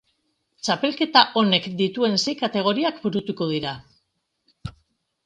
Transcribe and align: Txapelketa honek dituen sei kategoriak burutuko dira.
Txapelketa 0.67 1.21
honek 1.41 1.67
dituen 1.81 2.17
sei 2.23 2.33
kategoriak 2.39 2.97
burutuko 3.05 3.49
dira. 3.53 3.75